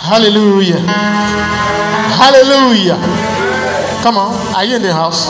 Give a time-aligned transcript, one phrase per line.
[0.00, 0.80] Hallelujah.
[2.16, 2.96] Hallelujah.
[4.02, 4.32] Come on.
[4.56, 5.28] Are you in the house?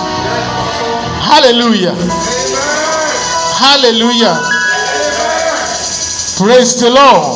[1.26, 1.94] Hallelujah.
[3.58, 4.38] Hallelujah.
[6.38, 7.26] Praise the Lord.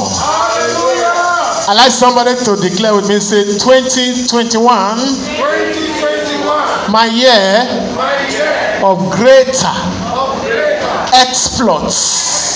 [1.67, 7.65] I'd like somebody to declare with me, say 2021, 2021, my year
[7.97, 9.73] my year of greater
[10.13, 12.54] of greater exploits.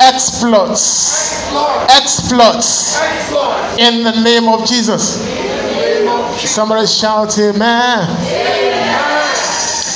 [0.00, 1.46] Exploits.
[1.88, 2.98] Exploits.
[3.00, 5.20] exploits In the name of Jesus.
[5.20, 6.50] in the name of Jesus.
[6.50, 8.06] Somebody shout amen.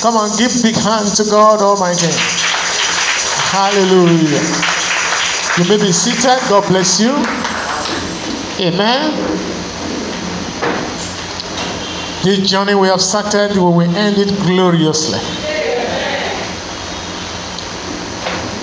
[0.03, 2.09] Come on, give big hand to God Almighty.
[3.53, 4.41] Hallelujah.
[5.59, 6.41] You may be seated.
[6.49, 7.11] God bless you.
[8.65, 9.13] Amen.
[12.23, 15.19] This journey we have started, we will end it gloriously.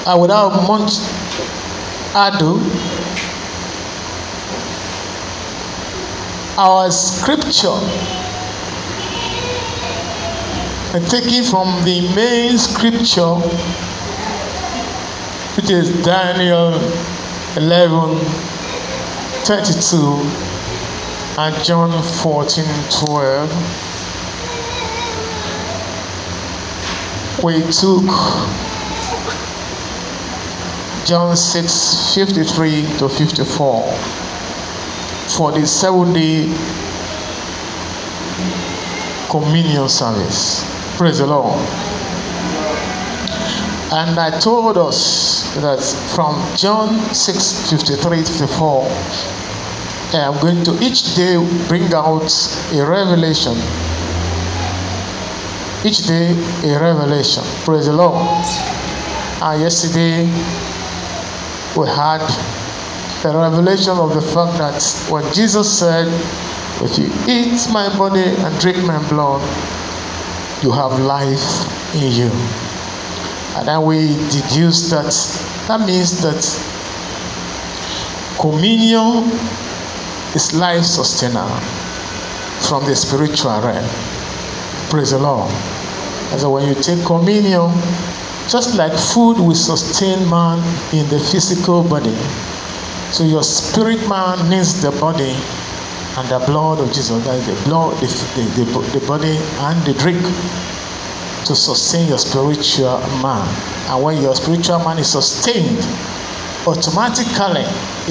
[0.08, 0.94] And without much
[2.16, 2.62] ado,
[6.58, 7.76] our scripture
[11.10, 13.36] taking from the main scripture,
[15.58, 16.72] which is Daniel
[17.58, 18.18] 11
[19.44, 20.22] 32
[21.38, 23.52] and John 14 12.
[27.44, 28.06] We took
[31.08, 33.94] John 6 53 to 54
[35.38, 36.52] for the seven day
[39.30, 40.66] communion service.
[40.98, 41.58] Praise the Lord.
[43.94, 45.80] And I told us that
[46.14, 48.84] from John 6 53 54,
[50.12, 51.38] I am going to each day
[51.70, 52.28] bring out
[52.74, 53.56] a revelation.
[55.86, 56.36] Each day
[56.66, 57.46] a revelation.
[57.64, 58.44] Praise the Lord.
[59.42, 60.28] And yesterday
[61.78, 62.26] we had
[63.22, 66.08] the revelation of the fact that when Jesus said,
[66.82, 69.42] If you eat my body and drink my blood,
[70.64, 72.32] you have life in you.
[73.58, 75.14] And then we deduce that
[75.68, 76.42] that means that
[78.40, 79.30] communion
[80.34, 81.48] is life sustainer
[82.68, 83.88] from the spiritual realm.
[84.90, 85.52] Praise the Lord.
[86.32, 87.72] And so when you take communion,
[88.48, 90.60] just like food will sustain man
[90.94, 92.16] in the physical body,
[93.12, 95.36] so your spirit man needs the body
[96.18, 99.78] and the blood of Jesus, that is the blood, the, the, the, the body and
[99.86, 100.22] the drink
[101.46, 103.48] to sustain your spiritual man.
[103.90, 105.80] And when your spiritual man is sustained,
[106.66, 107.62] automatically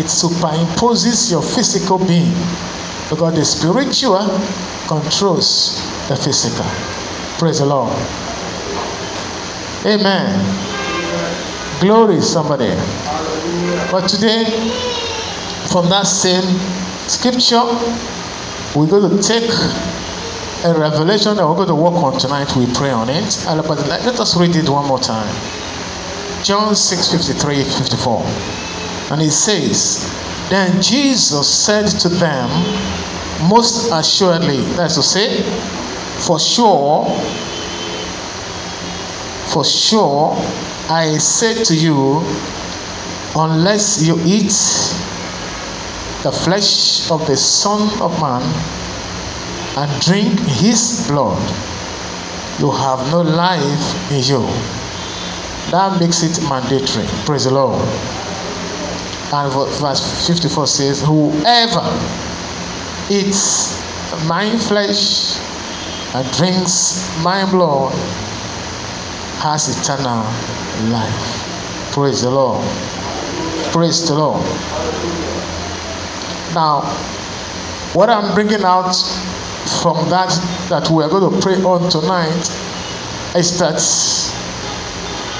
[0.00, 2.32] it superimposes your physical being
[3.10, 4.26] because the spiritual
[4.86, 6.64] controls the physical.
[7.38, 7.92] Praise the Lord.
[9.86, 10.34] Amen.
[11.80, 12.74] Glory, somebody.
[13.92, 14.44] But today,
[15.70, 16.42] from that same
[17.06, 17.62] scripture,
[18.74, 19.48] we're going to take
[20.64, 22.52] a revelation that we're going to work on tonight.
[22.56, 23.44] We pray on it.
[23.46, 25.32] Let us read it one more time.
[26.42, 28.22] John 6 53 54.
[29.12, 30.02] And it says,
[30.50, 32.48] Then Jesus said to them,
[33.48, 35.42] Most assuredly, that's to say,
[36.26, 37.06] for sure,
[39.56, 40.36] for sure,
[40.90, 42.20] I say to you,
[43.34, 44.52] unless you eat
[46.22, 48.42] the flesh of the Son of Man
[49.78, 51.40] and drink his blood,
[52.60, 54.44] you have no life in you.
[55.70, 57.06] That makes it mandatory.
[57.24, 57.80] Praise the Lord.
[59.32, 59.50] And
[59.80, 61.80] verse 54 says, Whoever
[63.08, 63.80] eats
[64.26, 65.38] my flesh
[66.14, 67.94] and drinks my blood
[69.38, 70.24] has eternal
[70.90, 71.92] life.
[71.92, 72.64] Praise the Lord.
[73.72, 74.42] Praise the Lord.
[76.54, 76.82] Now,
[77.92, 78.92] what I'm bringing out
[79.82, 80.30] from that
[80.68, 82.50] that we are going to pray on tonight
[83.36, 83.80] is that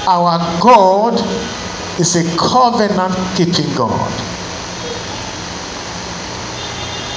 [0.07, 1.19] our God
[1.99, 4.11] is a covenant keeping God.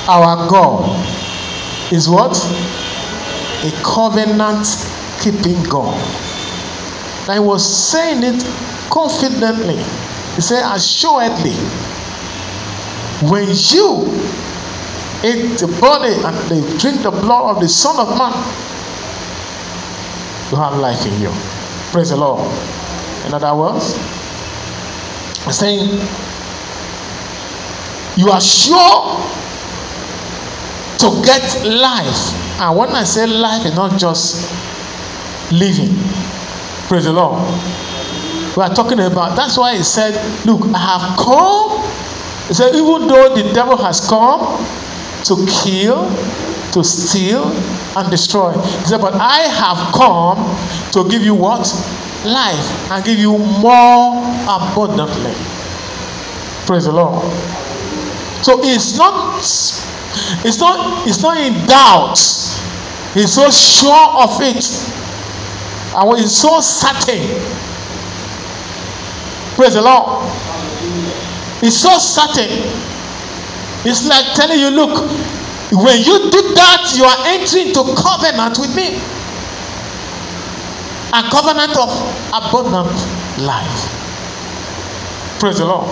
[0.08, 0.88] Our God
[1.92, 2.36] is what?
[3.64, 4.66] A covenant
[5.20, 5.94] keeping God.
[7.32, 8.42] He was saying it
[8.90, 9.76] confidently.
[10.34, 11.54] He said, assuredly,
[13.28, 14.06] when you
[15.22, 18.32] eat the body and they drink the blood of the Son of Man,
[20.50, 21.30] you have life in you.
[21.92, 22.40] Praise the Lord.
[23.26, 23.94] In other words,
[25.54, 26.00] saying,
[28.16, 29.20] you are sure
[30.98, 32.60] to get life.
[32.60, 34.50] And when I say life, it's not just
[35.52, 35.96] living.
[36.90, 37.38] Praise the Lord.
[38.56, 40.10] We are talking about that's why he said,
[40.44, 41.78] Look, I have come.
[42.48, 44.40] He said, even though the devil has come
[45.22, 46.10] to kill,
[46.72, 47.44] to steal,
[47.96, 48.50] and destroy.
[48.54, 50.42] He said, But I have come
[50.90, 51.62] to give you what?
[52.26, 54.18] Life and give you more
[54.50, 55.34] abundantly.
[56.66, 57.22] Praise the Lord.
[58.42, 62.18] So it's not it's not it's not in doubt.
[63.14, 64.99] He's so sure of it.
[65.94, 67.26] And he's so certain.
[69.56, 70.24] Praise the Lord.
[71.62, 72.48] It's so certain.
[73.84, 75.10] It's like telling you, look,
[75.72, 78.96] when you do that, you are entering into covenant with me.
[81.12, 81.90] A covenant of
[82.32, 82.94] abundant
[83.42, 84.00] life.
[85.40, 85.88] Praise the Lord.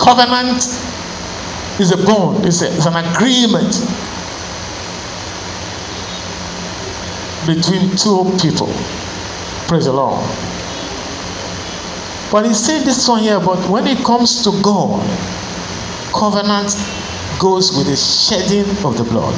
[0.00, 0.62] Covenant
[1.80, 3.72] is a bond, it's, a, it's an agreement
[7.54, 8.68] between two people.
[9.66, 10.20] Praise the Lord.
[12.30, 15.02] But he said this one here, but when it comes to God,
[16.14, 16.74] covenant
[17.40, 19.34] goes with the shedding of the blood.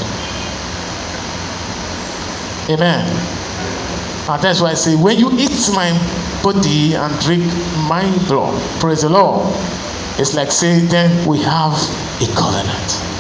[2.69, 3.06] Amen.
[4.29, 5.91] And that's why I say, when you eat my
[6.43, 7.44] body and drink
[7.88, 9.47] my blood, praise the Lord,
[10.19, 11.73] it's like saying, then we have
[12.20, 13.12] a covenant.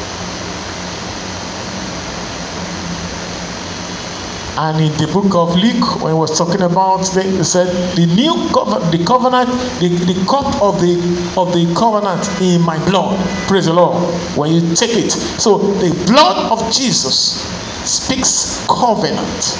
[4.62, 7.66] And in the book of Luke, when he was talking about, the, he said
[7.96, 9.50] the new covenant, the covenant,
[9.80, 10.94] the, the cup of the
[11.36, 13.18] of the covenant in my blood.
[13.48, 13.98] Praise the Lord.
[14.38, 17.42] When you take it, so the blood of Jesus
[17.82, 19.58] speaks covenant,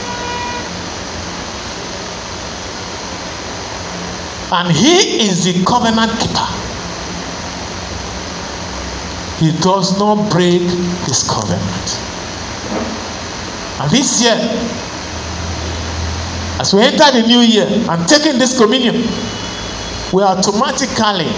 [4.55, 6.47] and He is the covenant keeper.
[9.43, 10.63] He does not break
[11.11, 11.99] His covenant.
[13.81, 14.39] And this year,
[16.61, 18.97] as we enter the new year and taking this communion,
[20.13, 21.31] we are automatically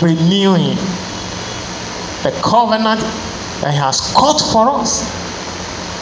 [0.00, 0.76] renewing
[2.22, 3.00] the covenant
[3.60, 5.02] that He has cut for us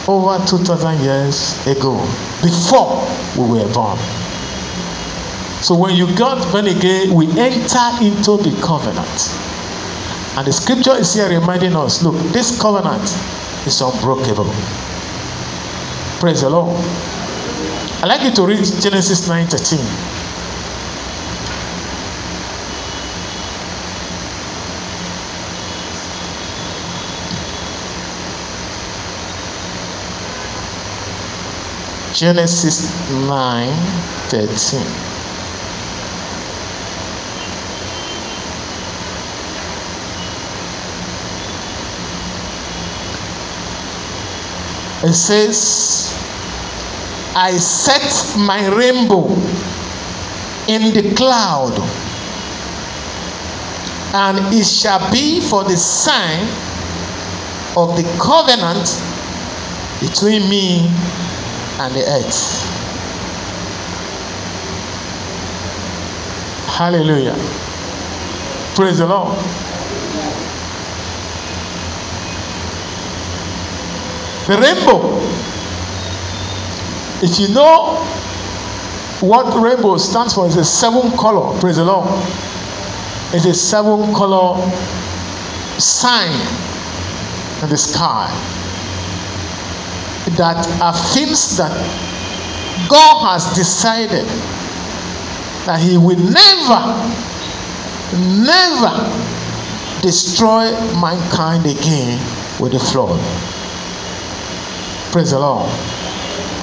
[0.09, 1.97] over 2,000 years ago,
[2.43, 3.07] before
[3.37, 3.99] we were born.
[5.63, 9.39] So when you got born again, we enter into the covenant.
[10.37, 13.03] And the scripture is here reminding us look, this covenant
[13.67, 14.51] is unbreakable.
[16.19, 16.77] Praise the Lord.
[18.03, 19.79] I'd like you to read Genesis 9 13.
[32.15, 33.69] Genesis 9
[34.31, 34.81] 13.
[45.03, 46.20] It says,
[47.43, 49.25] I set my rainbow
[50.69, 51.73] in the cloud,
[54.13, 56.43] and it shall be for the sign
[57.79, 58.85] of the covenant
[60.03, 60.89] between me
[61.81, 62.61] and the earth.
[66.77, 67.37] Hallelujah.
[68.75, 69.39] Praise the Lord.
[74.47, 75.50] The rainbow.
[77.23, 77.97] If you know
[79.21, 81.59] what rainbow stands for, it's a seven color.
[81.61, 82.09] Praise the Lord.
[83.35, 84.57] It's a seven color
[85.79, 86.33] sign
[87.63, 88.29] in the sky
[90.37, 91.73] that affirms that
[92.89, 94.25] God has decided
[95.67, 96.83] that He will never,
[98.43, 102.19] never destroy mankind again
[102.59, 103.21] with the flood.
[105.13, 105.71] Praise the Lord.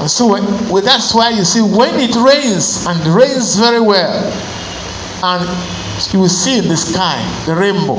[0.06, 4.14] So when, well, that's why you see when it rains and rains very well,
[5.24, 7.98] and you will see in the sky the rainbow.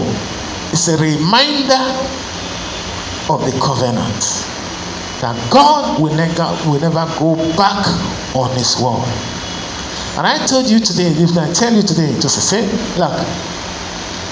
[0.70, 1.82] It's a reminder
[3.28, 4.22] of the covenant
[5.20, 7.84] that God will never, will never go back
[8.36, 9.02] on His word.
[10.16, 12.62] And I told you today, if I tell you today, just say,
[12.96, 13.18] look,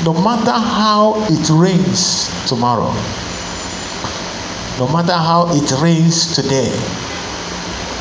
[0.04, 2.92] no matter how it rains tomorrow,
[4.78, 6.70] no matter how it rains today,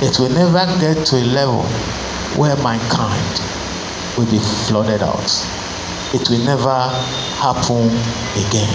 [0.05, 1.63] it will never get to a level
[2.37, 3.41] where mankind
[4.15, 5.31] will be flooded out.
[6.13, 6.77] It will never
[7.41, 7.89] happen
[8.45, 8.69] again.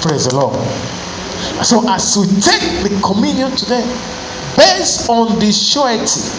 [0.00, 0.56] Praise the Lord.
[1.62, 3.84] So, as we take the communion today,
[4.56, 6.32] based on the surety,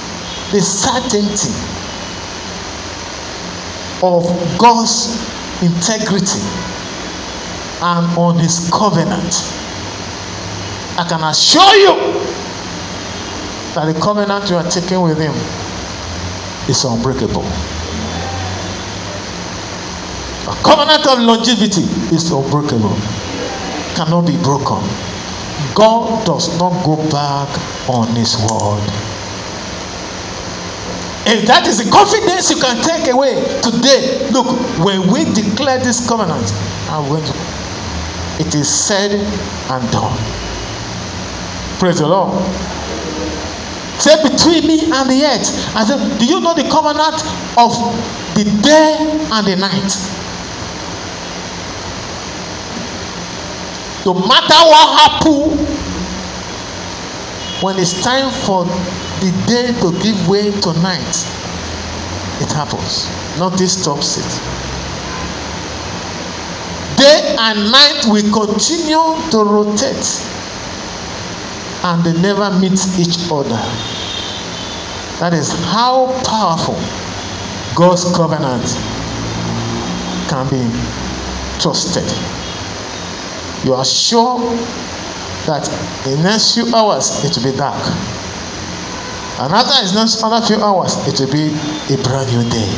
[0.51, 1.53] the certainty
[4.01, 4.25] of
[4.57, 5.21] God's
[5.61, 6.41] integrity
[7.79, 9.53] and on His covenant,
[10.97, 12.22] I can assure you
[13.75, 15.33] that the covenant you are taking with him
[16.69, 17.45] is unbreakable.
[20.45, 22.95] A Covenant of longevity is unbreakable,
[23.95, 24.83] cannot be broken.
[25.73, 27.49] God does not go back
[27.89, 28.83] on His word.
[31.25, 34.27] And that is the confidence you can take away today.
[34.31, 34.47] Look,
[34.83, 36.51] when we declare this covenant,
[36.91, 37.23] and when
[38.39, 39.11] it is said
[39.71, 40.17] and done.
[41.79, 42.33] Praise the Lord.
[43.99, 45.75] Say between me and the earth.
[45.75, 47.21] I said, Do you know the covenant
[47.57, 47.71] of
[48.35, 48.97] the day
[49.31, 49.91] and the night?
[54.05, 55.93] No matter what happens,
[57.63, 58.65] when it's time for
[59.23, 61.15] the day to give way to night,
[62.41, 63.07] it happens.
[63.39, 64.27] Nothing stops it.
[66.97, 70.42] Day and night will continue to rotate
[71.83, 73.61] and they never meet each other.
[75.19, 76.79] That is how powerful
[77.75, 78.63] God's covenant
[80.29, 80.63] can be
[81.59, 82.07] trusted.
[83.65, 84.39] You are sure
[85.45, 85.67] that
[86.07, 87.81] in the next few hours it will be dark.
[89.39, 91.49] After the next another few hours, it will be
[91.93, 92.69] a brand new day.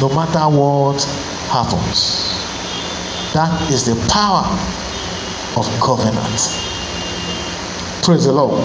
[0.00, 1.02] No matter what
[1.50, 2.30] happens.
[3.32, 4.44] That is the power
[5.56, 6.73] of covenant.
[8.04, 8.60] Praise the Lord.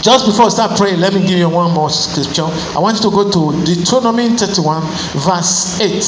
[0.00, 2.44] Just before I start praying, let me give you one more scripture.
[2.44, 4.80] I want you to go to Deuteronomy 31,
[5.20, 6.00] verse 8.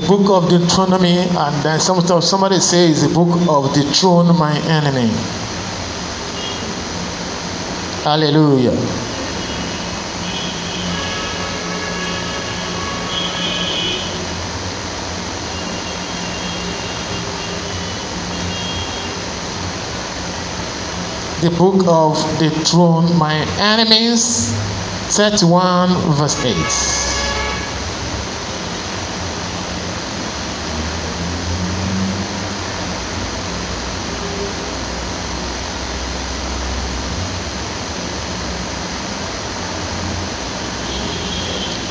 [0.00, 2.00] The book of Deuteronomy, and then some.
[2.22, 5.12] somebody says the book of the throne, my enemy.
[8.02, 9.15] Hallelujah.
[21.48, 24.52] The book of the throne, my enemies,
[25.14, 26.56] 31 verse 8.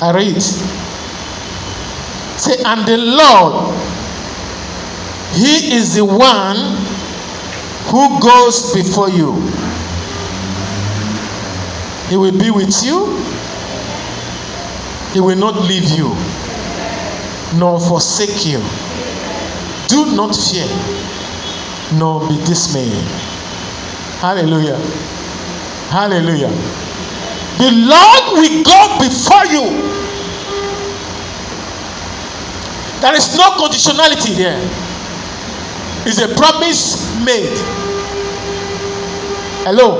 [0.01, 0.41] I read.
[2.37, 3.73] Say, and the Lord,
[5.33, 6.94] He is the one
[7.91, 9.33] who goes before you.
[12.09, 13.17] He will be with you.
[15.13, 16.09] He will not leave you
[17.57, 18.59] nor forsake you.
[19.87, 20.67] Do not fear
[21.97, 22.91] nor be dismayed.
[24.19, 24.77] Hallelujah.
[25.89, 26.49] Hallelujah.
[27.57, 29.81] The Lord will go before you.
[33.01, 34.84] There is no conditionality there.
[36.05, 37.57] It's a promise made.
[39.65, 39.97] Hello.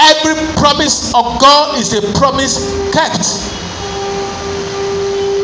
[0.00, 3.52] Every promise of God is a promise kept.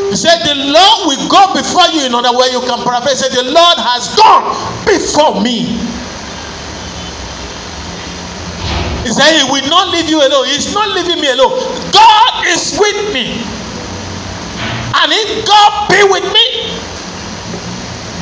[0.09, 2.05] He said, The Lord will go before you.
[2.05, 3.21] In other words, you can paraphrase.
[3.21, 4.49] The Lord has gone
[4.85, 5.77] before me.
[9.05, 10.45] He said, He will not leave you alone.
[10.49, 11.53] He's not leaving me alone.
[11.93, 13.45] God is with me.
[14.97, 16.73] And if God be with me,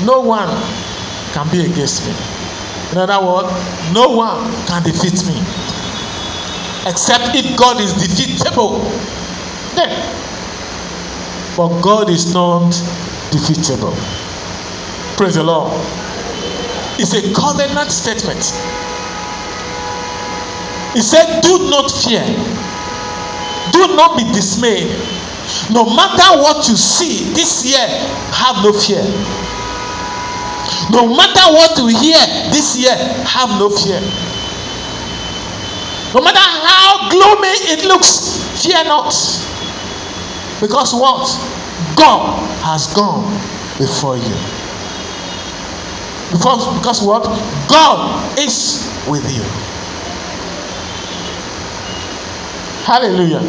[0.06, 0.50] no one
[1.34, 2.14] can be against me.
[2.92, 3.52] In other words,
[3.94, 5.40] no one can defeat me.
[6.86, 8.82] Except if God is defeatable.
[9.76, 9.92] Then.
[11.56, 12.72] But God is not
[13.32, 13.96] defeatable.
[15.16, 15.72] Praise the Lord.
[17.00, 18.44] It's a covenant statement.
[20.94, 22.26] He said, Do not fear.
[23.72, 24.92] Do not be dismayed.
[25.72, 27.88] No matter what you see this year,
[28.34, 29.04] have no fear.
[30.90, 32.18] No matter what you hear
[32.52, 32.96] this year,
[33.26, 34.02] have no fear.
[36.14, 39.14] No matter how gloomy it looks, fear not.
[40.60, 41.28] Because what?
[41.96, 43.24] God has gone
[43.78, 44.36] before you.
[46.32, 47.24] Because, because what?
[47.70, 49.44] God is with you.
[52.86, 53.42] Hallelujah.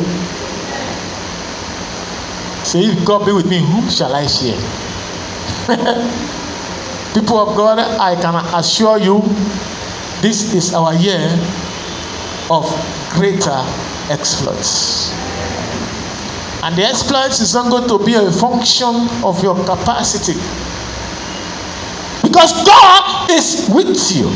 [2.64, 4.58] Say, if God be with me, whom shall I fear?
[7.14, 9.20] People of God, I can assure you
[10.22, 11.28] this is our year
[12.48, 12.64] of
[13.10, 13.60] greater
[14.08, 15.12] exploits.
[16.62, 20.38] And the exploits is not going to be a function of your capacity.
[22.22, 24.30] Because God is with you.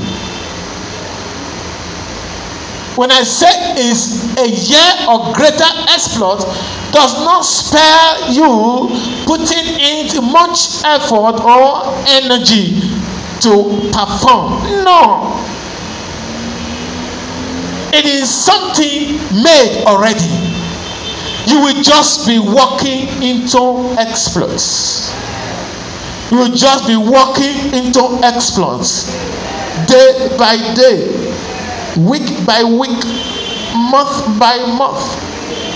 [2.97, 6.41] When I say is a year of greater exploit,
[6.93, 8.89] does not spare you
[9.27, 12.81] putting in much effort or energy
[13.41, 14.65] to perform.
[14.83, 15.37] No.
[17.93, 20.33] It is something made already.
[21.47, 25.13] You will just be walking into exploits.
[26.31, 29.07] You will just be walking into exploits
[29.87, 31.07] day by day,
[31.97, 33.03] week by week,
[33.91, 35.01] month by month,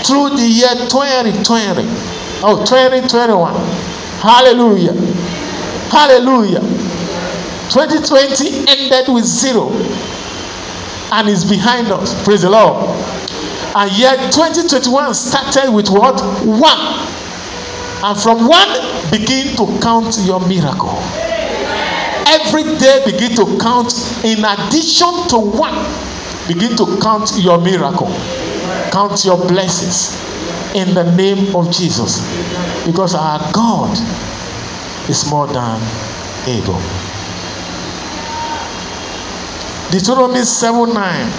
[0.05, 1.83] through the year 2020.
[2.43, 3.53] Oh, 2021.
[4.21, 4.93] Hallelujah.
[5.89, 6.61] Hallelujah.
[7.69, 9.69] 2020 ended with zero
[11.13, 12.13] and is behind us.
[12.23, 12.75] Praise the Lord.
[13.75, 16.19] And yet 2021 started with what?
[16.45, 17.07] One.
[18.03, 20.97] And from one, begin to count your miracle.
[22.27, 25.75] Every day, begin to count in addition to one.
[26.53, 28.11] Begin to count your miracle.
[28.91, 30.19] Count your blessings
[30.75, 32.19] in the name of Jesus.
[32.85, 33.97] Because our God
[35.07, 35.79] is more than
[36.45, 36.75] able.
[39.91, 41.31] Deuteronomy 7 9.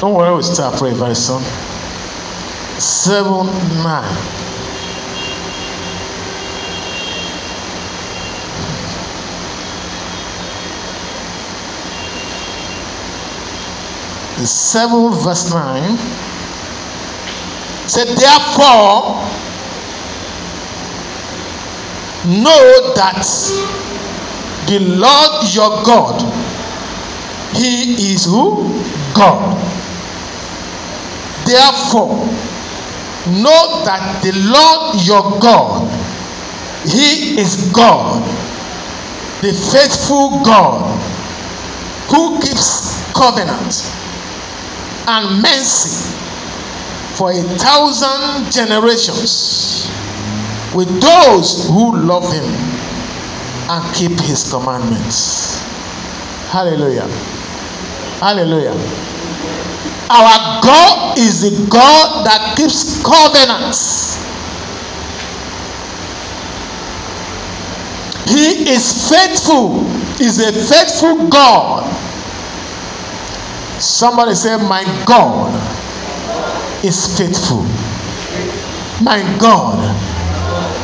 [0.00, 1.42] Don't worry, we'll start praying very soon.
[2.80, 3.46] 7
[3.82, 4.41] 9.
[14.46, 15.96] 7 verse 9
[17.88, 19.20] said, Therefore,
[22.26, 23.22] know that
[24.66, 26.22] the Lord your God,
[27.54, 28.62] He is who?
[29.14, 29.58] God.
[31.44, 32.16] Therefore,
[33.42, 35.90] know that the Lord your God,
[36.86, 38.22] He is God,
[39.42, 40.98] the faithful God,
[42.08, 44.01] who keeps covenant
[45.08, 46.16] and mercy
[47.16, 49.90] for a thousand generations
[50.74, 52.44] with those who love Him
[53.70, 55.60] and keep His commandments.
[56.50, 57.08] Hallelujah.
[58.20, 58.76] Hallelujah.
[60.10, 64.16] Our God is the God that keeps covenants.
[68.28, 69.84] He is faithful,
[70.20, 71.84] is a faithful God.
[73.82, 75.52] Somebody say, My God
[76.84, 77.62] is faithful.
[79.02, 79.76] My God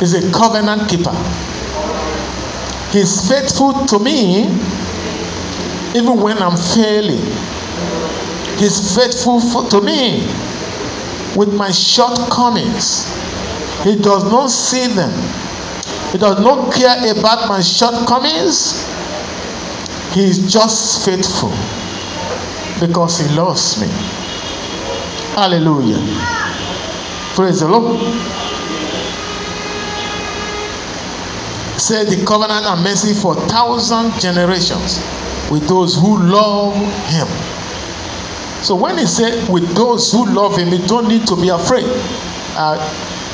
[0.03, 1.15] is a covenant keeper.
[2.91, 4.47] He's faithful to me
[5.95, 7.23] even when I'm failing.
[8.59, 10.27] He's faithful for, to me
[11.37, 13.07] with my shortcomings.
[13.85, 15.13] He does not see them.
[16.11, 18.85] He does not care about my shortcomings.
[20.15, 21.53] He is just faithful
[22.81, 23.89] because He loves me.
[25.35, 25.99] Hallelujah.
[27.35, 27.99] Praise the Lord.
[31.79, 34.99] Say the covenant and mercy for thousand generations
[35.51, 36.75] with those who love
[37.07, 37.29] Him.
[38.65, 41.87] So when He said with those who love Him, you don't need to be afraid.
[42.57, 42.77] Uh,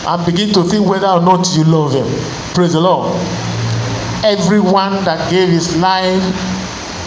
[0.07, 2.07] and begin to think whether or not you love Him.
[2.55, 3.11] Praise the Lord.
[4.23, 6.23] Everyone that gave his life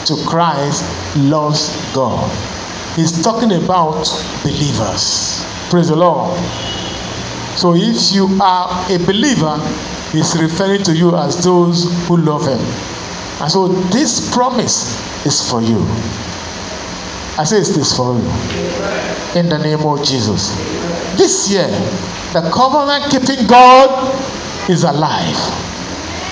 [0.07, 0.83] to Christ
[1.17, 2.31] loves God.
[2.95, 4.07] He's talking about
[4.43, 5.43] believers.
[5.69, 6.37] Praise the Lord.
[7.57, 9.57] So if you are a believer,
[10.11, 12.59] he's referring to you as those who love him.
[13.41, 15.79] And so this promise is for you.
[17.37, 18.25] I say it's this for you.
[19.39, 20.55] In the name of Jesus.
[21.17, 21.67] This year,
[22.33, 23.89] the covenant keeping God
[24.69, 25.67] is alive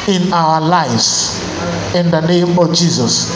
[0.08, 1.42] in our lives.
[1.96, 3.34] In the name of Jesus.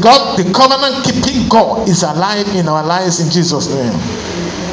[0.00, 3.94] God, the covenant keeping God is alive in our lives in Jesus' name.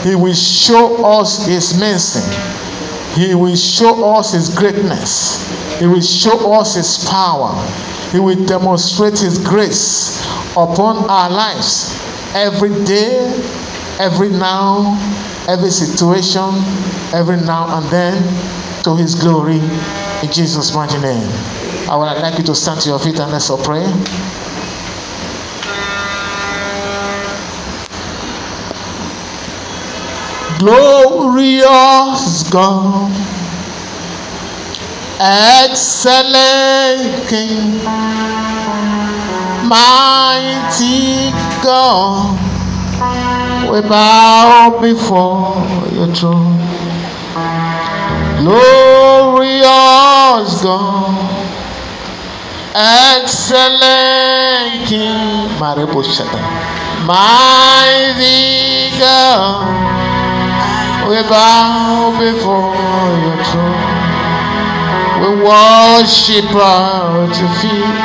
[0.04, 2.23] He will show us His mercy.
[3.19, 5.47] He will show us His greatness.
[5.80, 7.54] He will show us His power.
[8.12, 11.93] He will demonstrate His grace upon our lives
[12.34, 13.32] every day,
[13.99, 14.97] every now,
[15.47, 16.49] every situation,
[17.13, 19.62] every now and then to His glory
[20.24, 21.30] in Jesus' mighty name.
[21.90, 23.84] I would like you to stand to your feet and let's all pray.
[30.60, 33.12] Glorious God,
[35.20, 36.08] excellent
[37.28, 37.84] King,
[39.68, 41.32] mighty
[41.62, 42.40] God,
[43.70, 46.62] we bow before your throne.
[48.44, 49.64] Glorious
[50.62, 51.16] God,
[52.76, 54.04] excellent
[54.86, 55.48] King,
[57.08, 59.64] mighty God.
[61.08, 63.88] We bow before your throne.
[65.24, 67.96] We worship at your feet.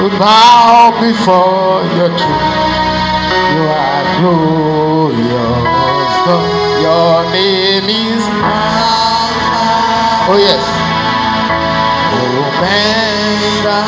[0.00, 2.48] We bow before your throne.
[3.52, 5.82] You are glorious.
[6.24, 6.62] God.
[6.82, 8.91] Your name is Alpha.
[10.32, 10.64] Oh yes.
[12.16, 13.80] Omega.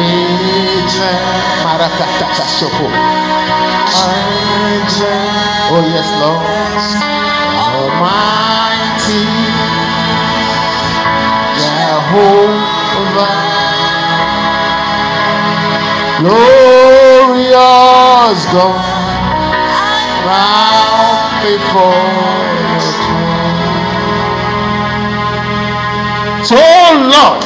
[0.00, 1.20] Ancient.
[1.60, 2.88] Marakataka shoko.
[4.08, 5.12] Ancient.
[5.76, 6.40] Oh yes, Lord.
[7.76, 9.28] Almighty.
[11.60, 13.36] Jehovah.
[16.24, 17.60] Glorious
[18.52, 18.80] God,
[20.24, 22.49] bow before
[26.42, 27.42] So, Lord,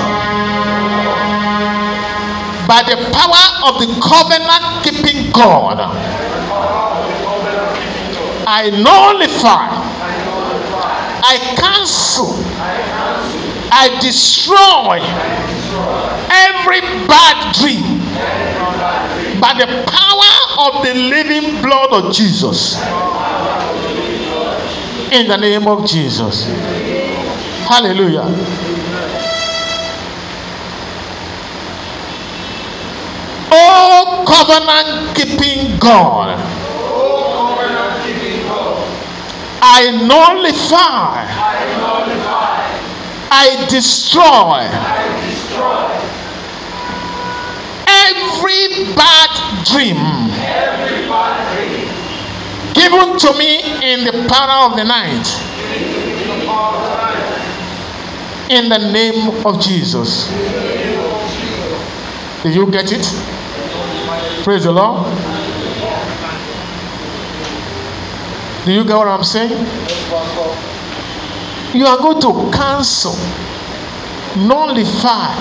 [2.68, 5.78] by the power of the covenant keeping God,
[8.46, 9.66] I nullify,
[11.26, 12.36] I cancel,
[13.72, 15.00] I destroy
[16.30, 17.98] every bad dream
[19.40, 22.76] by the power of the living blood of Jesus.
[25.10, 26.44] In the name of Jesus.
[27.66, 28.63] Hallelujah.
[33.56, 36.34] Oh, covenant keeping God.
[39.62, 41.24] I nullify.
[43.30, 44.66] I destroy
[47.86, 49.30] every bad
[49.64, 49.98] dream
[52.74, 55.26] given to me in the power of the night.
[58.50, 60.28] In the name of Jesus.
[62.42, 63.33] Did you get it?
[64.44, 65.06] Praise the Lord.
[68.66, 69.58] Do you get what I'm saying?
[71.74, 73.16] You are going to cancel,
[74.36, 75.32] nullify,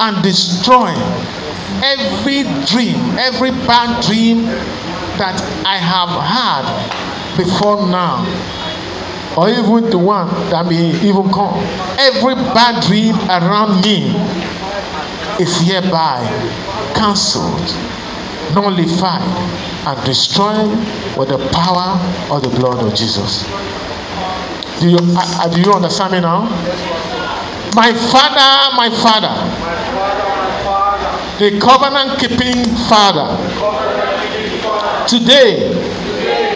[0.00, 0.88] and destroy
[1.84, 4.44] every dream, every bad dream
[5.18, 8.24] that I have had before now,
[9.36, 11.54] or even the one that may even come.
[11.98, 14.16] Every bad dream around me
[15.38, 16.24] is hereby
[16.94, 17.68] cancelled,
[18.54, 19.22] nullified,
[19.86, 20.66] and destroy
[21.16, 21.98] with the power
[22.30, 23.44] of the blood of Jesus.
[24.80, 26.42] Do you, uh, do you understand me now?
[27.74, 29.34] My father, my father,
[31.38, 33.36] the covenant keeping father.
[35.08, 35.74] Today,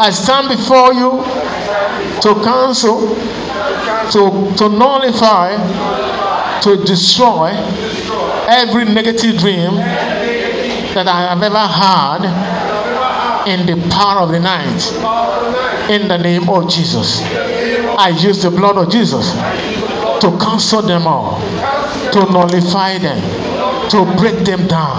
[0.00, 1.22] I stand before you
[2.22, 3.14] to cancel,
[4.12, 5.56] to, to nullify,
[6.60, 7.50] to destroy
[8.48, 9.74] every negative dream
[10.98, 12.26] that I have ever had
[13.46, 14.82] in the power of the night.
[15.86, 17.22] In the name of Jesus.
[17.94, 19.30] I use the blood of Jesus
[20.18, 21.38] to cancel them all,
[22.10, 23.22] to nullify them,
[23.94, 24.98] to break them down.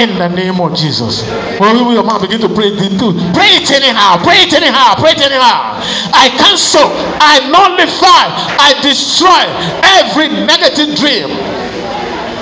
[0.00, 1.28] In the name of Jesus.
[1.60, 5.12] When we your mouth begin to pray, do pray it anyhow, pray it anyhow, pray
[5.12, 5.76] it anyhow.
[6.16, 6.88] I cancel,
[7.20, 9.44] I nullify, I destroy
[10.00, 11.28] every negative dream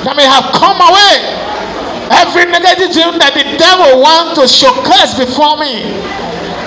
[0.06, 1.39] that may have come away.
[2.10, 5.94] Every negative dream that the devil wants to showcase before me.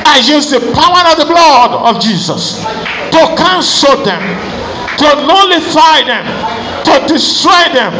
[0.08, 2.64] I use the power of the blood of Jesus
[3.12, 4.24] to cancel them,
[5.00, 6.26] to nullify them,
[6.88, 7.92] to destroy them.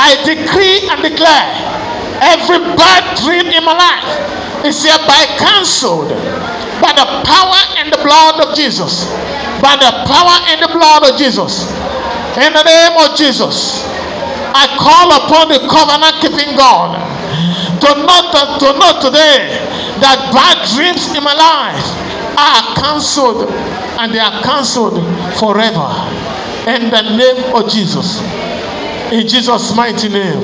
[0.00, 1.46] I decree and declare
[2.24, 6.08] every bad dream in my life is hereby cancelled
[6.80, 9.04] by the power and the blood of Jesus.
[9.60, 11.68] By the power and the blood of Jesus.
[12.40, 13.84] In the name of Jesus.
[14.54, 16.96] I call upon the covenant keeping God
[17.80, 18.20] to know,
[18.60, 19.58] to know today
[19.98, 21.82] that bad dreams in my life
[22.38, 23.48] are cancelled
[23.98, 25.00] and they are cancelled
[25.38, 25.88] forever.
[26.68, 28.20] In the name of Jesus.
[29.10, 30.42] In Jesus' mighty name.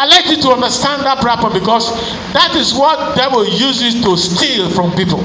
[0.00, 1.90] I like you to understand that proper because
[2.32, 5.20] that is what devil uses to steal from people.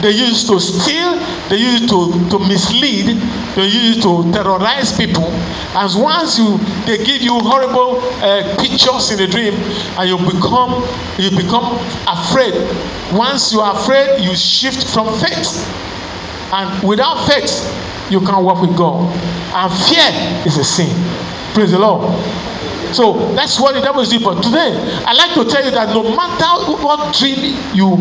[0.00, 3.18] They used to steal, they used to, to mislead,
[3.56, 5.26] they used to terrorize people.
[5.74, 6.56] As once you
[6.86, 9.54] they give you horrible uh, pictures in the dream,
[9.98, 10.86] and you become
[11.18, 11.74] you become
[12.06, 12.54] afraid.
[13.12, 15.66] Once you are afraid, you shift from faith.
[16.52, 17.66] And without faith,
[18.10, 19.02] you can't walk with God.
[19.52, 20.06] And fear
[20.46, 20.88] is a sin.
[21.54, 22.06] Praise the Lord.
[22.94, 24.22] So that's what the devil is doing.
[24.22, 24.72] But today,
[25.04, 27.96] I like to tell you that no matter what dream you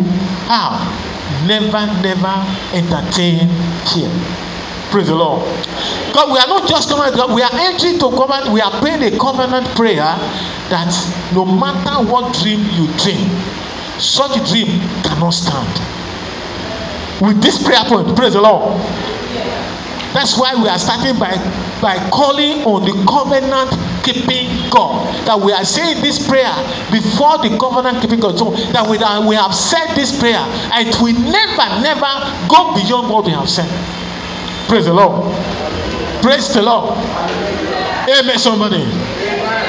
[0.47, 1.06] have,
[1.47, 2.35] never, never
[2.75, 3.47] entertain
[3.87, 4.11] fear.
[4.91, 5.43] Praise the Lord.
[6.13, 9.03] God, we are not just coming, God, we are entering to covenant, we are praying
[9.03, 10.15] a covenant prayer
[10.69, 10.91] that
[11.33, 13.27] no matter what dream you dream,
[13.99, 15.67] such dream cannot stand.
[17.21, 18.79] With this prayer point, praise the Lord.
[20.13, 21.35] That's why we are starting by,
[21.81, 23.71] by calling on the covenant
[24.07, 25.03] keeping God.
[25.27, 26.55] That we are saying this prayer
[26.87, 28.39] before the covenant keeping God.
[28.39, 30.39] So that we, that we have said this prayer
[30.71, 32.11] and will never, never
[32.47, 33.67] go beyond what we have said.
[34.71, 35.27] Praise the Lord.
[36.23, 36.95] Praise the Lord.
[38.07, 38.83] Amen, somebody.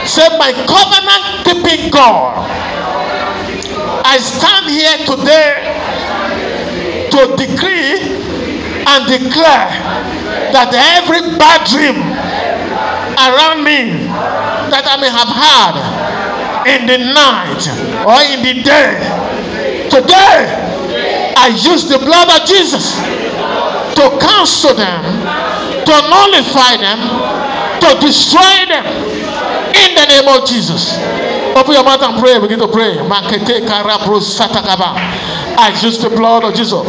[0.07, 2.39] Say, My covenant keeping God.
[4.07, 5.69] I stand here today
[7.11, 8.01] to decree
[8.89, 9.69] and declare
[10.57, 12.08] that every bad dream
[13.27, 14.07] around me
[14.71, 15.75] that I may have had
[16.69, 17.63] in the night
[18.07, 19.01] or in the day,
[19.91, 22.95] today I use the blood of Jesus
[23.99, 25.03] to cancel them,
[25.83, 26.99] to nullify them,
[27.83, 28.87] to destroy them
[29.75, 30.95] in the name of Jesus.
[31.57, 32.39] Open your mouth and pray.
[32.39, 32.99] Begin to pray.
[35.59, 36.87] I use the blood of Jesus.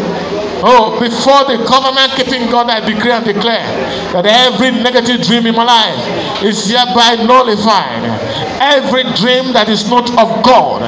[0.61, 3.63] Oh, before the covenant keeping God, I decree and declare
[4.11, 8.03] that every negative dream in my life is hereby nullified.
[8.59, 10.83] Every dream that is not of God,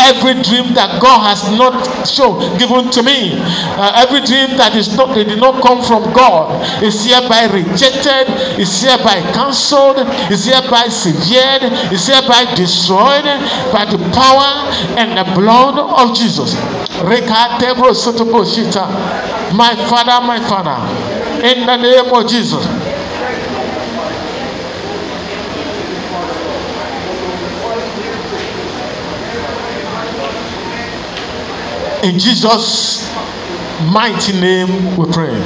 [0.00, 3.36] every dream that God has not shown, given to me,
[3.76, 6.48] uh, every dream that is not, that did not come from God,
[6.82, 8.24] is hereby rejected,
[8.56, 10.00] is hereby cancelled,
[10.32, 13.28] is hereby severed, is hereby destroyed
[13.68, 14.64] by the power
[14.96, 16.56] and the blood of Jesus.
[19.52, 20.76] My Father, my Father,
[21.44, 22.66] in the name of Jesus.
[32.02, 33.10] In Jesus'
[33.90, 35.36] mighty name we pray.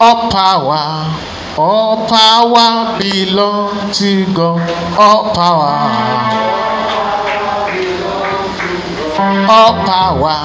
[0.00, 4.96] All power, all power belongs to God.
[4.98, 6.57] All power.
[9.50, 10.44] All power.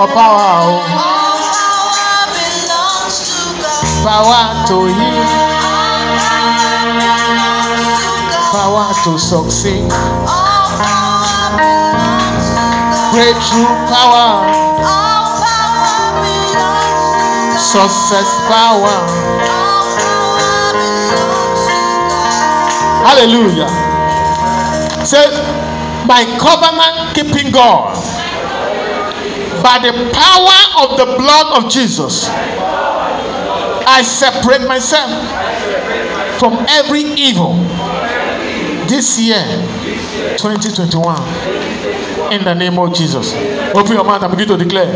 [0.00, 1.02] All power.
[4.02, 5.24] power to heal.
[8.52, 9.84] Power to succeed.
[13.12, 14.48] Breakthrough power.
[17.60, 18.96] Success power.
[23.04, 23.91] Hallelujah.
[25.04, 25.26] Say,
[26.06, 27.94] my covenant keeping God,
[29.62, 35.10] by the power of the blood of Jesus, I separate myself
[36.38, 37.54] from every evil
[38.88, 39.44] this year,
[40.38, 42.32] 2021.
[42.32, 43.34] In the name of Jesus.
[43.74, 44.94] Open your mouth and begin to declare.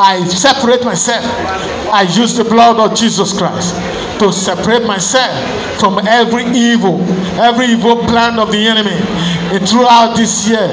[0.00, 1.24] I separate myself.
[1.92, 3.74] I use the blood of Jesus Christ
[4.22, 5.34] to separate myself
[5.80, 7.02] from every evil,
[7.42, 8.94] every evil plan of the enemy.
[9.50, 10.68] And throughout this year,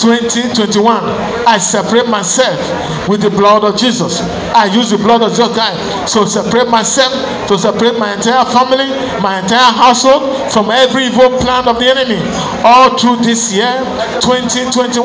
[0.00, 1.04] 2021,
[1.46, 2.58] I separate myself
[3.06, 4.22] with the blood of Jesus.
[4.56, 7.12] I use the blood of Jesus Christ to separate myself,
[7.48, 8.88] to separate my entire family,
[9.20, 12.18] my entire household from every evil plan of the enemy.
[12.64, 13.84] All through this year,
[14.24, 14.96] 2021,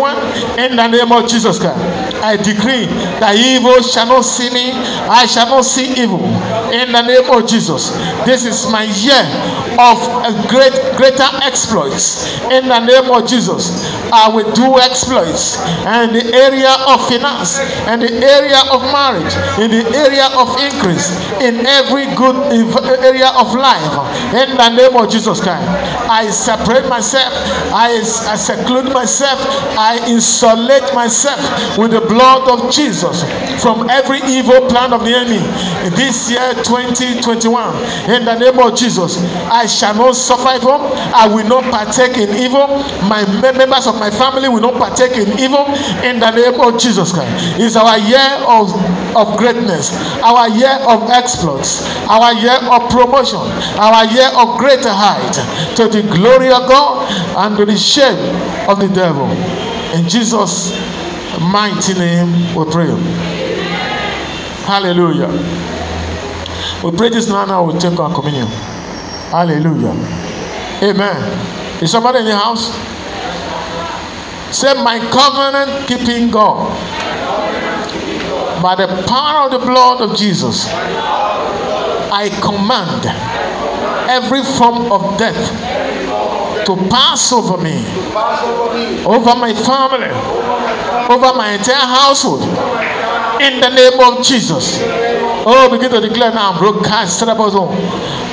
[0.58, 1.78] in the name of Jesus Christ,
[2.24, 2.88] I decree
[3.20, 4.72] that evil shall not see me,
[5.12, 6.24] I shall not see evil.
[6.72, 7.90] In the name of Jesus,
[8.26, 9.24] this is my year
[9.78, 12.40] of a great, greater exploits.
[12.50, 18.00] In the name of Jesus, I will do exploits in the area of finance, in
[18.00, 22.36] the area of marriage, in the area of increase, in every good
[23.06, 23.94] area of life.
[24.34, 25.68] In the name of Jesus Christ,
[26.10, 27.34] I separate myself,
[27.74, 29.40] I, I seclude myself,
[29.78, 33.24] I insulate myself with the blood of Jesus
[33.62, 35.44] from every evil plan of the enemy.
[35.96, 37.76] This year, 2021,
[38.10, 39.18] in the name of Jesus,
[39.52, 40.80] I shall not suffer evil,
[41.16, 42.68] I will not partake in evil.
[43.08, 45.66] My members of my family will not partake in evil.
[46.04, 48.72] In the name of Jesus Christ, it's our year of,
[49.16, 49.92] of greatness,
[50.24, 53.40] our year of exploits, our year of promotion,
[53.80, 55.34] our year of greater height
[55.76, 58.20] to the glory of God and to the shame
[58.70, 59.26] of the devil.
[59.98, 60.72] In Jesus'
[61.40, 62.90] mighty name, we pray.
[64.66, 65.30] Hallelujah.
[66.84, 68.48] We pray this now, and we'll take our communion.
[69.30, 69.94] Hallelujah.
[70.82, 71.84] Amen.
[71.84, 72.74] Is somebody in the house?
[74.50, 76.74] Say, My covenant keeping God,
[78.64, 83.06] by the power of the blood of Jesus, I command
[84.10, 85.38] every form of death
[86.66, 87.86] to pass over me,
[89.06, 90.10] over my family,
[91.14, 92.42] over my entire household,
[93.40, 94.80] in the name of Jesus.
[95.46, 97.22] Oh, begin to declare now, broadcast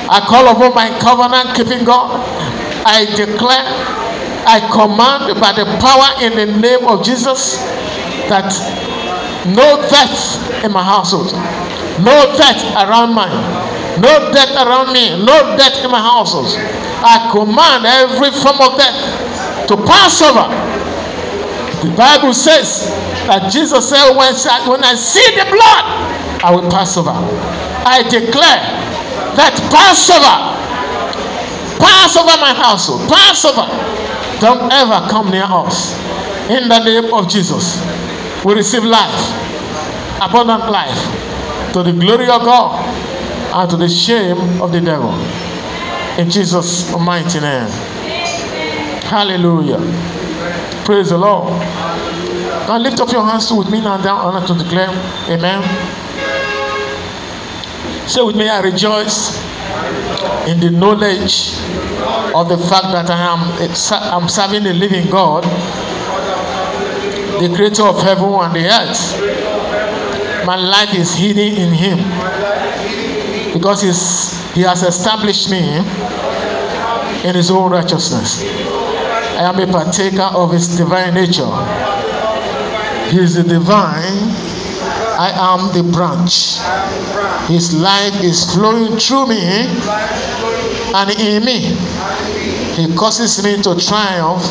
[0.09, 2.23] I call upon my covenant keeping God.
[2.87, 3.67] I declare,
[4.47, 7.59] I command by the power in the name of Jesus
[8.31, 8.47] that
[9.51, 11.31] no death in my household,
[12.03, 13.35] no death around mine,
[13.99, 16.55] no death around me, no death in my household.
[17.03, 20.47] I command every form of death to pass over.
[21.83, 22.89] The Bible says
[23.27, 25.83] that Jesus said, when I, see the blood,
[26.41, 27.11] I will pass over.
[27.11, 28.86] I declare
[29.37, 30.57] that Passover,
[31.79, 33.69] pass over my household, Pass over.
[34.41, 35.93] don't ever come near us.
[36.49, 37.77] In the name of Jesus,
[38.43, 39.13] we receive life,
[40.21, 40.97] abundant life,
[41.73, 42.81] to the glory of God
[43.53, 45.13] and to the shame of the devil.
[46.17, 47.69] In Jesus' mighty name.
[49.05, 49.77] Hallelujah.
[50.83, 51.51] Praise the Lord.
[52.67, 54.89] Now lift up your hands with me now down honor to declare.
[55.29, 55.63] Amen.
[58.07, 59.35] Say with me, I rejoice
[60.47, 61.53] in the knowledge
[62.33, 65.43] of the fact that I am I'm serving the living God,
[67.41, 70.45] the creator of heaven and the earth.
[70.45, 71.97] My life is hidden in him
[73.53, 73.81] because
[74.53, 75.77] he has established me
[77.27, 78.41] in his own righteousness.
[78.41, 81.51] I am a partaker of his divine nature.
[83.11, 84.31] He is the divine,
[85.19, 86.59] I am the branch.
[87.49, 89.41] His life is flowing through me
[90.93, 91.59] and in me.
[92.75, 94.43] He causes me to triumph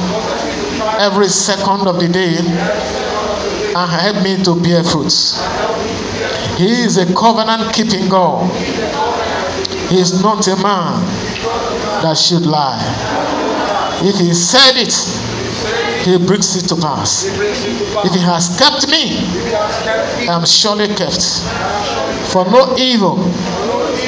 [0.98, 2.38] every second of the day
[3.76, 5.38] and help me to bear fruits.
[6.57, 8.50] He is a covenant keeping God.
[9.88, 11.00] He is not a man
[12.02, 12.83] that should lie.
[14.02, 14.92] If he said it,
[16.07, 17.27] he brings it to pass.
[17.27, 19.19] If he has kept me,
[20.31, 21.42] I am surely kept.
[22.31, 23.19] For no evil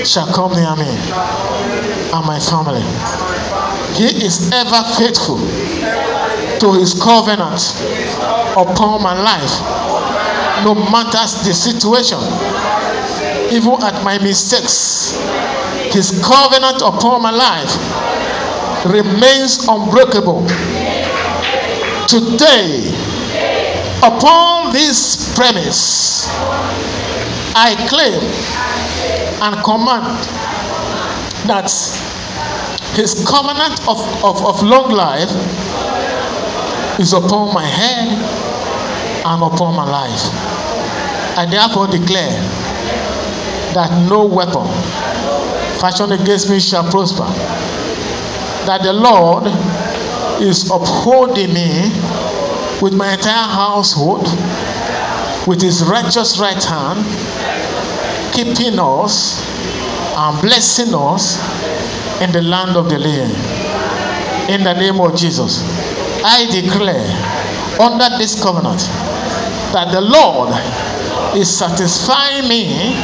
[0.06, 0.86] shall come near me
[2.14, 2.86] and my family.
[3.98, 5.38] He is ever faithful
[6.62, 7.58] to his covenant
[8.54, 9.58] upon my life
[10.64, 12.18] no matter the situation,
[13.50, 15.18] even at my mistakes.
[15.92, 17.74] His covenant upon my life
[18.86, 20.46] remains unbreakable.
[22.08, 22.88] Today,
[24.02, 26.26] upon this premise,
[27.54, 28.18] I claim
[29.42, 30.24] and command
[31.46, 31.68] that
[32.96, 35.28] his covenant of, of, of long life
[36.98, 38.08] is upon my head
[39.26, 40.32] and upon my life.
[41.36, 42.40] I therefore declare
[43.74, 44.66] that no weapon
[45.78, 47.26] fashioned against me shall prosper.
[48.64, 49.44] That the Lord
[50.40, 51.90] is upholding me
[52.80, 54.26] with my entire household
[55.46, 57.00] with his righteous right hand,
[58.34, 59.42] keeping us
[60.16, 61.38] and blessing us
[62.20, 63.34] in the land of the living.
[64.52, 65.62] In the name of Jesus,
[66.24, 67.06] I declare
[67.80, 68.80] under this covenant
[69.72, 70.52] that the Lord
[71.36, 72.94] is satisfying me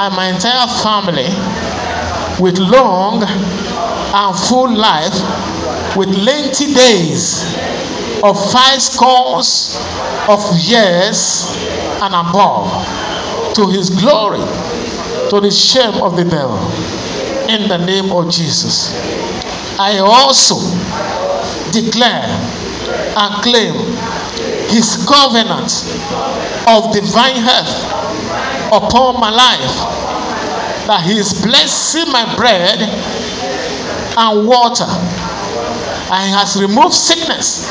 [0.00, 1.28] and my entire family
[2.40, 5.14] with long and full life
[5.98, 7.42] with lengthy days
[8.22, 9.76] of five scores
[10.28, 11.50] of years
[12.00, 12.70] and above.
[13.56, 14.38] To his glory
[15.30, 16.56] to the shame of the devil
[17.50, 18.94] in the name of jesus.
[19.80, 20.54] I also
[21.72, 22.22] declare
[23.18, 23.74] and claim
[24.70, 25.72] his covenant
[26.68, 27.74] of divine health
[28.70, 29.74] upon my life
[30.86, 32.78] that he is blessing my bread
[34.16, 34.86] and water
[36.10, 37.68] and has removed sickness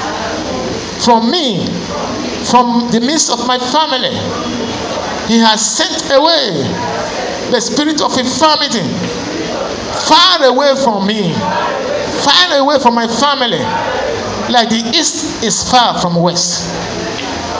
[1.03, 1.65] from me
[2.45, 4.13] from the midst of my family.
[5.27, 6.63] He has sent away
[7.51, 8.85] the spirit of infirmity
[10.07, 11.33] far away from me
[12.23, 13.59] far away from my family
[14.51, 16.69] like the east is far from west.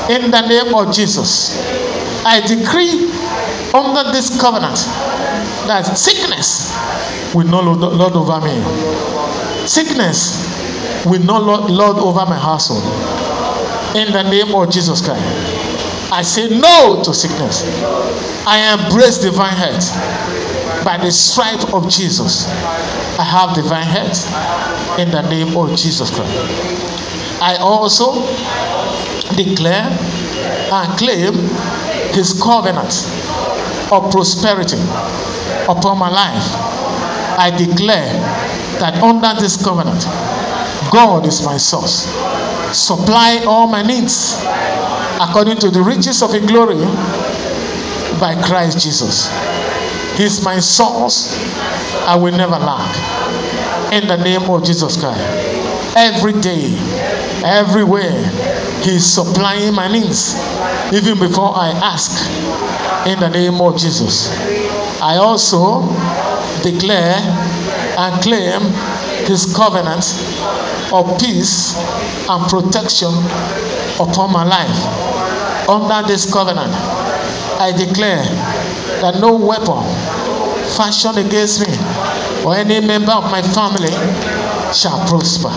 [0.09, 1.57] In the name of jesus
[2.25, 3.11] i decree
[3.73, 4.77] under this covenant
[5.67, 6.71] that sickness
[7.33, 8.55] will no lord over me.
[9.67, 10.56] Sickness
[11.05, 12.83] will not lord over my household.
[13.95, 15.23] In the name of jesus christ
[16.11, 17.63] i say no to sickness.
[18.47, 19.91] I embrace divine health.
[20.85, 22.47] By the stripe of jesus
[23.19, 24.27] i have divine health.
[24.99, 26.31] In the name of jesus christ
[27.41, 28.25] i also
[29.35, 29.87] declare
[30.71, 31.33] and claim
[32.13, 32.91] his covenant
[33.91, 34.77] of prosperity
[35.69, 36.47] upon my life.
[37.39, 38.11] I declare
[38.79, 40.03] that under this covenant,
[40.91, 42.05] God is my source.
[42.75, 44.41] Supply all my needs
[45.19, 46.79] according to the riches of His glory
[48.19, 49.29] by Christ Jesus.
[50.17, 51.33] He's my source.
[52.07, 53.93] I will never lack.
[53.93, 55.57] In the name of Jesus Christ.
[55.97, 56.77] every day,
[57.43, 58.21] everywhere.
[58.83, 60.35] He's supplying my needs
[60.93, 62.29] even before I ask
[63.07, 64.29] in the name of Jesus.
[65.01, 65.81] I also
[66.61, 67.17] declare
[67.97, 68.61] and claim
[69.27, 70.03] his covenant
[70.91, 71.75] of peace
[72.29, 73.11] and protection
[73.99, 75.69] upon my life.
[75.69, 76.71] Under this covenant,
[77.59, 78.23] I declare
[79.01, 79.83] that no weapon
[80.75, 81.73] fashioned against me
[82.45, 83.91] or any member of my family
[84.73, 85.49] shall prosper.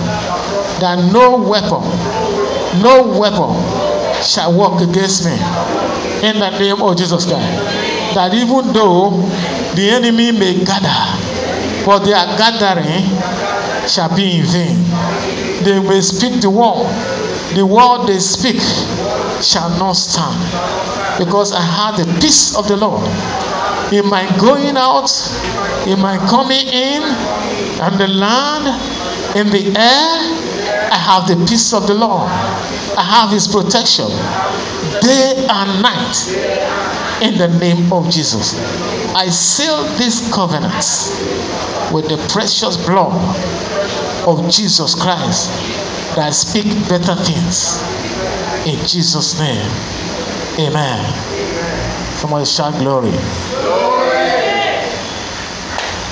[0.81, 1.85] That no weapon,
[2.83, 3.55] no weapon
[4.25, 5.33] shall work against me
[6.27, 8.15] in the name of Jesus Christ.
[8.15, 9.11] That even though
[9.75, 11.21] the enemy may gather,
[11.87, 13.07] but their gathering
[13.91, 14.79] shall be in vain.
[15.65, 16.87] They may speak the word,
[17.55, 18.61] the word they speak
[19.43, 20.39] shall not stand.
[21.19, 23.03] Because I have the peace of the Lord
[23.93, 25.11] in my going out,
[25.87, 27.03] in my coming in,
[27.83, 28.67] and the land,
[29.37, 30.47] in the air.
[30.93, 32.29] I have the peace of the Lord.
[32.97, 34.07] I have His protection
[35.03, 36.17] day and night
[37.23, 38.55] in the name of Jesus.
[39.15, 40.73] I seal this covenant
[41.93, 43.13] with the precious blood
[44.27, 45.51] of Jesus Christ
[46.17, 47.81] that speak better things
[48.67, 49.71] in Jesus' name.
[50.59, 51.01] Amen.
[52.17, 53.11] Somebody shout glory.
[53.11, 53.90] Glory.